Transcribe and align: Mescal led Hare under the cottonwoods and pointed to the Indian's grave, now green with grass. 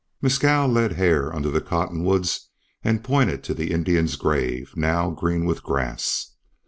Mescal 0.19 0.67
led 0.67 0.93
Hare 0.93 1.31
under 1.31 1.51
the 1.51 1.61
cottonwoods 1.61 2.49
and 2.83 3.03
pointed 3.03 3.43
to 3.43 3.53
the 3.53 3.69
Indian's 3.69 4.15
grave, 4.15 4.73
now 4.75 5.11
green 5.11 5.45
with 5.45 5.61
grass. 5.61 6.31